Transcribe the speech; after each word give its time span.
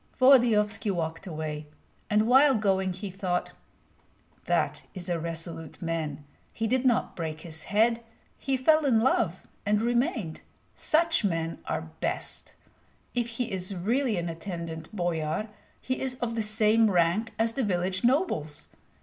Volodyovski 0.19 0.89
walked 0.89 1.27
away, 1.27 1.67
and 2.09 2.25
while 2.25 2.55
going 2.55 2.91
he 2.91 3.11
thought: 3.11 3.51
"That 4.45 4.81
is 4.95 5.09
a 5.09 5.19
resolute 5.19 5.79
man. 5.79 6.25
He 6.51 6.65
did 6.65 6.85
not 6.85 7.15
break 7.15 7.41
his 7.41 7.65
head; 7.65 8.03
he 8.39 8.57
fell 8.57 8.85
in 8.85 8.99
love 8.99 9.43
and 9.63 9.79
remained. 9.79 10.41
Such 10.73 11.23
men 11.23 11.59
are 11.67 11.91
best. 11.99 12.55
If 13.13 13.27
he 13.27 13.51
is 13.51 13.75
really 13.75 14.17
an 14.17 14.27
attendant 14.27 14.89
boyar, 14.91 15.49
he 15.79 15.99
is 16.01 16.15
of 16.15 16.33
the 16.33 16.41
same 16.41 16.89
rank 16.89 17.33
as 17.37 17.53
the 17.53 17.61
village 17.63 18.03
nobles. 18.03 18.69